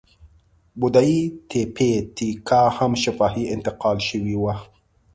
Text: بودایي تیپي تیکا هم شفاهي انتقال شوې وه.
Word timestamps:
بودایي 0.79 1.19
تیپي 1.49 1.91
تیکا 2.15 2.61
هم 2.77 2.91
شفاهي 3.03 3.43
انتقال 3.53 3.97
شوې 4.09 4.35
وه. 4.43 4.55